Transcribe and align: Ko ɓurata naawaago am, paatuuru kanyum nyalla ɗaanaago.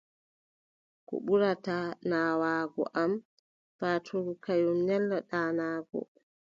Ko 1.07 1.15
ɓurata 1.25 1.75
naawaago 2.09 2.83
am, 3.01 3.11
paatuuru 3.77 4.33
kanyum 4.43 4.77
nyalla 4.87 5.17
ɗaanaago. 5.29 5.99